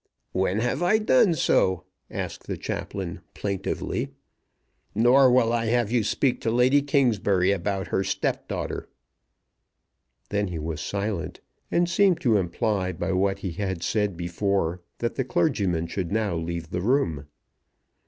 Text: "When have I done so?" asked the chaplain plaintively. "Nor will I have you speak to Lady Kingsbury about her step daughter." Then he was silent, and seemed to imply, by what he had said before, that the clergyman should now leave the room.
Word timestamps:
"When 0.31 0.61
have 0.61 0.81
I 0.81 0.97
done 0.97 1.35
so?" 1.35 1.83
asked 2.09 2.47
the 2.47 2.57
chaplain 2.57 3.21
plaintively. 3.35 4.09
"Nor 4.95 5.31
will 5.31 5.53
I 5.53 5.67
have 5.67 5.91
you 5.91 6.03
speak 6.03 6.41
to 6.41 6.49
Lady 6.49 6.81
Kingsbury 6.81 7.51
about 7.51 7.89
her 7.89 8.03
step 8.03 8.47
daughter." 8.47 8.89
Then 10.29 10.47
he 10.47 10.57
was 10.57 10.81
silent, 10.81 11.39
and 11.69 11.87
seemed 11.87 12.19
to 12.21 12.37
imply, 12.37 12.93
by 12.93 13.11
what 13.11 13.37
he 13.45 13.51
had 13.51 13.83
said 13.83 14.17
before, 14.17 14.81
that 14.97 15.13
the 15.17 15.23
clergyman 15.23 15.85
should 15.85 16.11
now 16.11 16.35
leave 16.35 16.71
the 16.71 16.81
room. 16.81 17.27